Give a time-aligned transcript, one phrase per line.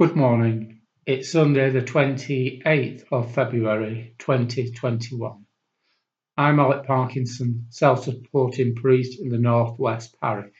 [0.00, 0.80] Good morning.
[1.04, 5.44] It's Sunday, the 28th of February 2021.
[6.38, 10.56] I'm Alec Parkinson, self supporting priest in the Northwest Parish.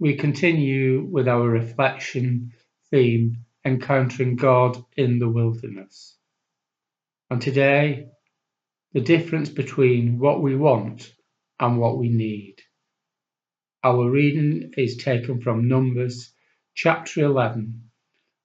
[0.00, 2.50] We continue with our reflection
[2.90, 6.18] theme, Encountering God in the Wilderness.
[7.30, 8.08] And today,
[8.92, 11.14] the difference between what we want
[11.60, 12.56] and what we need.
[13.84, 16.32] Our reading is taken from Numbers
[16.74, 17.89] chapter 11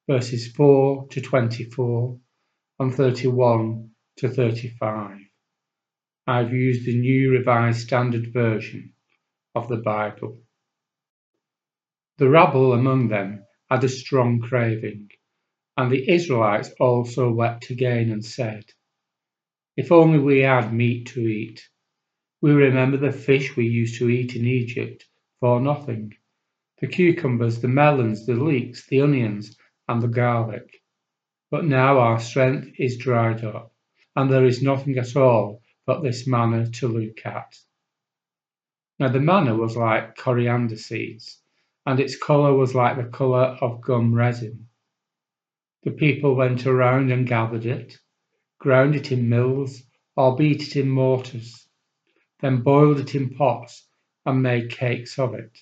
[0.08, 2.20] verses 4 to 24
[2.78, 5.18] and 31 to 35.
[6.28, 8.94] I've used the New Revised Standard Version
[9.56, 10.44] of the Bible.
[12.20, 15.10] The rabble among them had a strong craving,
[15.76, 18.64] and the Israelites also wept again and said,
[19.76, 21.68] If only we had meat to eat.
[22.42, 25.04] We remember the fish we used to eat in Egypt
[25.40, 26.14] for nothing
[26.80, 29.56] the cucumbers, the melons, the leeks, the onions,
[29.88, 30.82] and the garlic.
[31.52, 33.72] But now our strength is dried up,
[34.16, 37.60] and there is nothing at all but this manna to look at.
[38.98, 41.40] Now the manna was like coriander seeds,
[41.86, 44.68] and its colour was like the colour of gum resin.
[45.84, 48.00] The people went around and gathered it,
[48.58, 49.84] ground it in mills,
[50.16, 51.68] or beat it in mortars,
[52.40, 53.88] then boiled it in pots
[54.26, 55.60] and made cakes of it.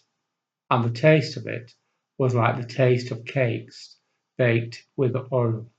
[0.70, 1.74] And the taste of it
[2.18, 3.98] was like the taste of cakes
[4.38, 5.70] baked with oil.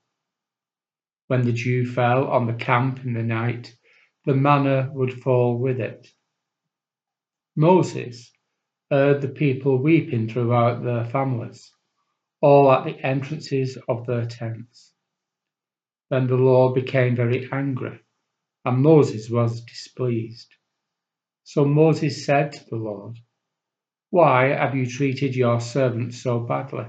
[1.26, 3.76] When the dew fell on the camp in the night,
[4.24, 6.06] the manna would fall with it.
[7.56, 8.32] Moses
[8.90, 11.72] heard the people weeping throughout their families,
[12.40, 14.92] all at the entrances of their tents.
[16.10, 18.00] Then the Lord became very angry,
[18.64, 20.54] and Moses was displeased.
[21.44, 23.18] So Moses said to the Lord,
[24.10, 26.86] Why have you treated your servant so badly?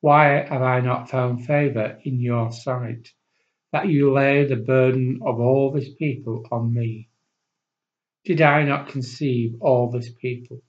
[0.00, 3.12] Why have I not found favour in your sight,
[3.72, 7.08] that you lay the burden of all this people on me?
[8.24, 10.62] Did I not conceive all this people?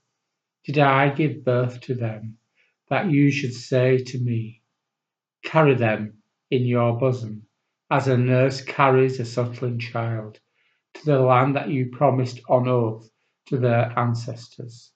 [0.65, 2.37] Did I give birth to them,
[2.89, 4.63] that you should say to me,
[5.43, 7.47] Carry them in your bosom,
[7.91, 10.39] as a nurse carries a suckling child,
[10.95, 13.09] to the land that you promised on oath
[13.47, 14.91] to their ancestors?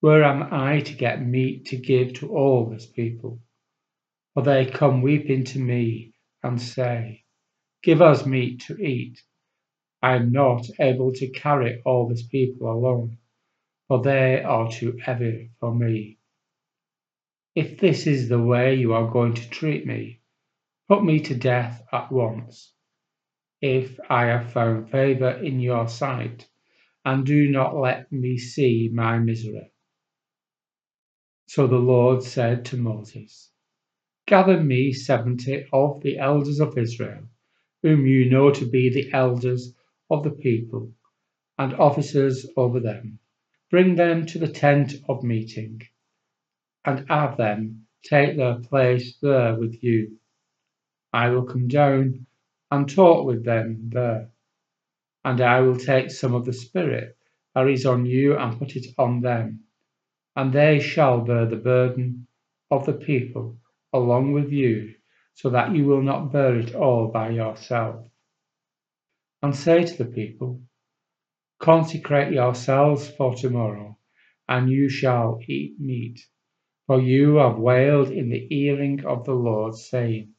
[0.00, 3.40] Where am I to get meat to give to all this people?
[4.32, 7.24] For they come weeping to me and say,
[7.82, 9.20] Give us meat to eat.
[10.00, 13.18] I am not able to carry all this people alone,
[13.88, 16.18] for they are too heavy for me.
[17.56, 20.20] If this is the way you are going to treat me,
[20.86, 22.72] put me to death at once.
[23.60, 26.48] If I have found favour in your sight,
[27.04, 29.72] and do not let me see my misery.
[31.50, 33.50] So the Lord said to Moses,
[34.26, 37.22] Gather me seventy of the elders of Israel,
[37.80, 39.74] whom you know to be the elders
[40.10, 40.92] of the people,
[41.56, 43.18] and officers over them.
[43.70, 45.80] Bring them to the tent of meeting,
[46.84, 50.18] and have them take their place there with you.
[51.14, 52.26] I will come down
[52.70, 54.32] and talk with them there,
[55.24, 57.16] and I will take some of the Spirit
[57.54, 59.64] that is on you and put it on them,
[60.38, 62.24] and they shall bear the burden
[62.70, 63.58] of the people
[63.92, 64.94] along with you,
[65.34, 68.08] so that you will not bear it all by yourself.
[69.42, 70.62] And say to the people,
[71.58, 73.98] Consecrate yourselves for tomorrow,
[74.48, 76.20] and you shall eat meat.
[76.86, 80.34] For you have wailed in the hearing of the Lord, saying,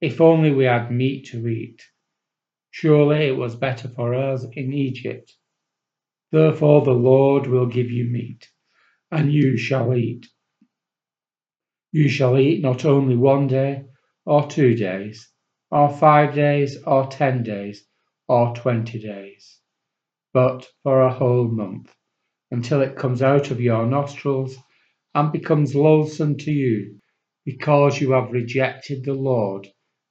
[0.00, 1.82] If only we had meat to eat.
[2.70, 5.36] Surely it was better for us in Egypt.
[6.30, 8.48] Therefore the Lord will give you meat,
[9.12, 10.26] and you shall eat.
[11.92, 13.84] You shall eat not only one day,
[14.26, 15.30] or two days,
[15.70, 17.84] or five days, or ten days,
[18.28, 19.60] or twenty days,
[20.34, 21.94] but for a whole month,
[22.50, 24.56] until it comes out of your nostrils
[25.14, 26.98] and becomes loathsome to you,
[27.44, 29.68] because you have rejected the Lord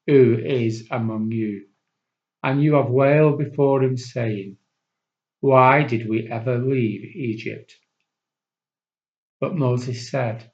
[0.08, 1.68] who is among you.
[2.44, 4.58] And you have wailed before him, saying,
[5.42, 7.76] Why did we ever leave Egypt?
[9.42, 10.52] But Moses said,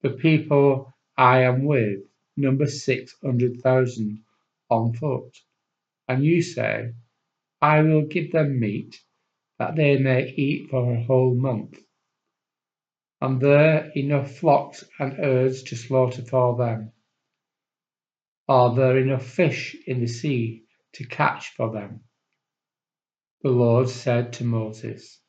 [0.00, 2.00] the people I am with
[2.34, 4.24] number 600,000
[4.70, 5.36] on foot.
[6.08, 6.94] And you say,
[7.60, 8.96] I will give them meat
[9.58, 11.78] that they may eat for a whole month.
[13.20, 16.92] And there enough flocks and herds to slaughter for them?
[18.48, 20.64] Are there enough fish in the sea
[20.94, 22.04] to catch for them?
[23.42, 25.20] The Lord said to Moses,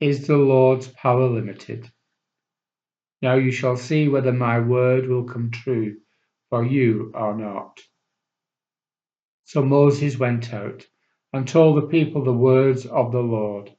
[0.00, 1.90] Is the Lord's power limited?
[3.22, 5.96] Now you shall see whether my word will come true
[6.50, 7.80] for you or not.
[9.44, 10.86] So Moses went out
[11.32, 13.72] and told the people the words of the Lord.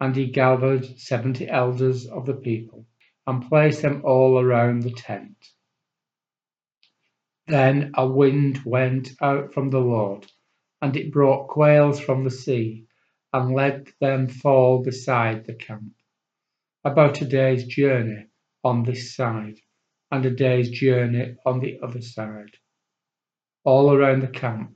[0.00, 2.86] And he gathered seventy elders of the people
[3.26, 5.36] and placed them all around the tent.
[7.46, 10.26] Then a wind went out from the Lord,
[10.80, 12.86] and it brought quails from the sea
[13.32, 15.92] and let them fall beside the camp,
[16.84, 18.26] about a day's journey
[18.62, 19.58] on this side
[20.10, 22.56] and a day's journey on the other side,
[23.64, 24.72] all around the camp,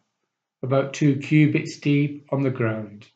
[0.62, 3.06] about two cubits deep on the ground.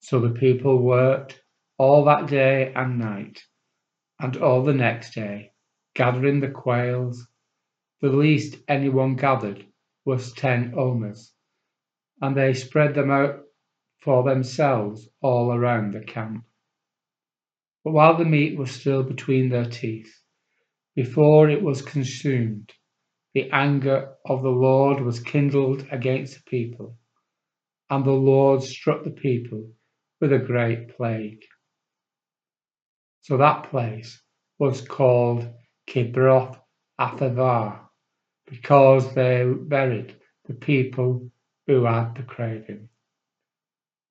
[0.00, 1.40] So the people worked
[1.78, 3.42] all that day and night,
[4.20, 5.52] and all the next day,
[5.94, 7.26] gathering the quails.
[8.02, 9.64] The least anyone gathered
[10.04, 11.32] was ten omers,
[12.20, 13.45] and they spread them out
[14.00, 16.44] for themselves all around the camp.
[17.84, 20.12] But while the meat was still between their teeth,
[20.94, 22.72] before it was consumed,
[23.34, 26.96] the anger of the Lord was kindled against the people,
[27.90, 29.72] and the Lord struck the people
[30.20, 31.42] with a great plague.
[33.22, 34.22] So that place
[34.58, 35.48] was called
[35.86, 36.58] Kibroth
[36.98, 37.80] Athavar,
[38.46, 40.16] because they buried
[40.46, 41.30] the people
[41.66, 42.88] who had the craving.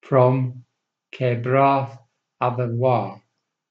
[0.06, 0.66] From
[1.12, 1.98] Kibroth
[2.40, 3.24] Athavar,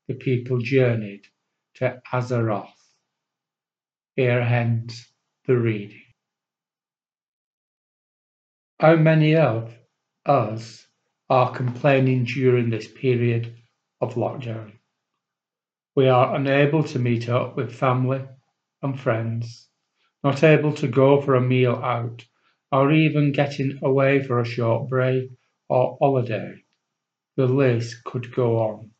[0.09, 1.29] the people journeyed
[1.75, 2.75] to Hazeroth.
[4.17, 5.13] Here ends
[5.47, 6.03] the reading.
[8.81, 9.79] How many of
[10.27, 10.85] us
[11.31, 13.55] are complaining during this period
[14.01, 14.73] of lockdown?
[15.95, 18.27] We are unable to meet up with family
[18.83, 19.69] and friends,
[20.25, 22.27] not able to go for a meal out,
[22.73, 25.31] or even getting away for a short break
[25.69, 26.63] or holiday.
[27.37, 28.91] The list could go on.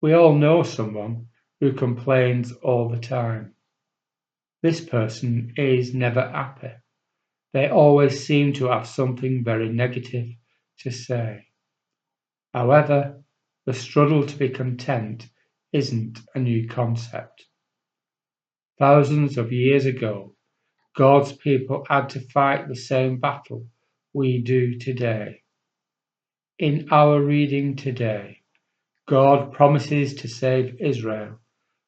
[0.00, 1.28] We all know someone
[1.60, 3.54] who complains all the time.
[4.62, 6.72] This person is never happy.
[7.52, 10.28] They always seem to have something very negative
[10.80, 11.46] to say.
[12.54, 13.22] However,
[13.66, 15.28] the struggle to be content
[15.72, 17.44] isn't a new concept.
[18.78, 20.34] Thousands of years ago,
[20.96, 23.66] God's people had to fight the same battle
[24.18, 25.40] we do today.
[26.58, 28.38] In our reading today,
[29.06, 31.38] God promises to save Israel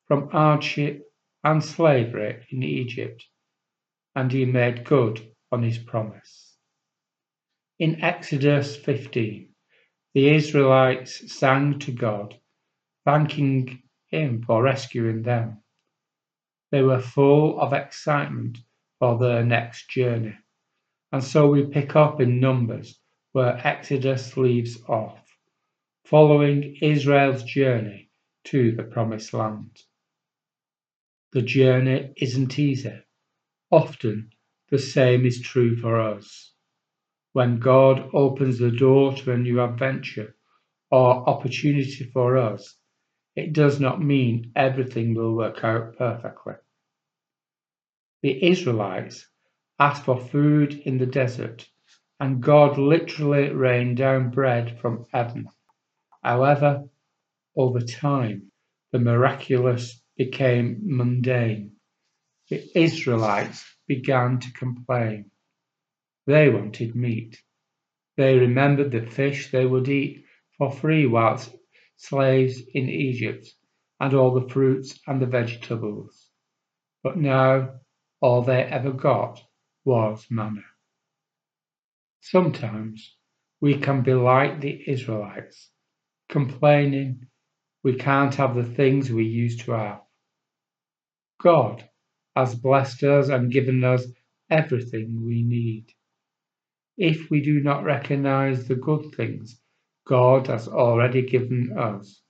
[0.07, 1.11] from hardship
[1.43, 3.27] and slavery in Egypt,
[4.15, 6.55] and he made good on his promise.
[7.81, 9.49] In Exodus 15,
[10.15, 12.39] the Israelites sang to God
[13.05, 15.63] thanking him for rescuing them.
[16.71, 18.59] They were full of excitement
[19.01, 20.37] for their next journey.
[21.13, 22.99] And so we pick up in Numbers
[23.33, 25.21] where Exodus leaves off,
[26.05, 28.11] following Israel's journey
[28.45, 29.83] to the Promised Land.
[31.33, 33.03] The journey isn't easy.
[33.71, 34.31] Often
[34.71, 36.53] the same is true for us.
[37.33, 40.37] When God opens the door to a new adventure
[40.91, 42.77] or opportunity for us,
[43.37, 46.55] it does not mean everything will work out perfectly.
[48.23, 49.27] The Israelites
[49.81, 51.67] asked for food in the desert,
[52.21, 55.49] and God literally rained down bread from heaven.
[56.23, 56.85] However,
[57.57, 58.53] over time,
[58.93, 61.73] the miraculous became mundane.
[62.51, 65.31] The Israelites began to complain.
[66.27, 67.43] They wanted meat.
[68.19, 70.27] They remembered the fish they would eat
[70.59, 71.57] for free whilst
[71.97, 73.49] slaves in Egypt,
[73.99, 76.29] and all the fruits and the vegetables.
[77.03, 77.81] But now
[78.21, 79.43] all they ever got
[79.85, 80.65] was manna.
[82.21, 83.17] Sometimes
[83.61, 85.71] we can be like the Israelites,
[86.29, 87.27] complaining
[87.83, 90.01] we can't have the things we used to have.
[91.41, 91.89] God
[92.37, 94.07] has blessed us and given us
[94.51, 95.87] everything we need.
[96.99, 99.61] If we do not recognize the good things
[100.07, 102.21] God has already given us,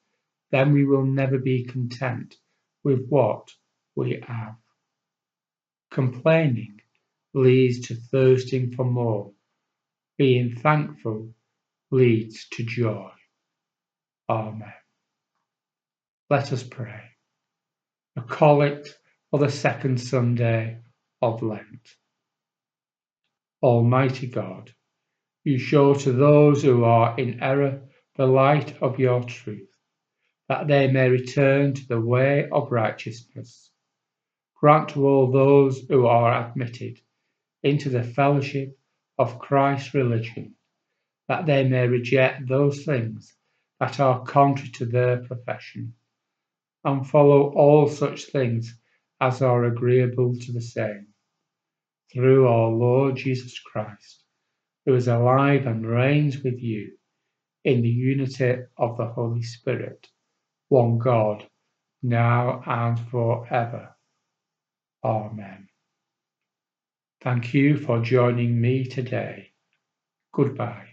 [0.53, 2.37] then we will never be content
[2.85, 3.51] with what
[3.97, 4.55] we have.
[5.91, 6.80] Complaining
[7.35, 9.33] leads to thirsting for more.
[10.19, 11.35] Being thankful
[11.91, 13.11] leads to joy.
[14.29, 14.73] Amen.
[16.29, 17.03] Let us pray.
[18.17, 18.99] A collect
[19.31, 20.79] for the second Sunday
[21.23, 21.97] of Lent.
[23.63, 24.73] Almighty God,
[25.45, 27.83] you show to those who are in error
[28.17, 29.71] the light of your truth,
[30.49, 33.71] that they may return to the way of righteousness.
[34.61, 37.01] Grant to all those who are admitted
[37.63, 38.79] into the fellowship
[39.19, 40.55] of Christ's religion,
[41.29, 43.35] that they may reject those things
[43.79, 45.95] that are contrary to their profession,
[46.85, 48.79] and follow all such things
[49.21, 51.09] as are agreeable to the same.
[52.13, 54.25] Through our Lord Jesus Christ,
[54.85, 56.93] who is alive and reigns with you
[57.65, 60.09] in the unity of the Holy Spirit,
[60.69, 61.47] one God,
[62.03, 63.97] now and forever.
[65.05, 65.70] Amen.
[67.23, 69.53] Thank you for joining me today.
[70.33, 70.90] Goodbye.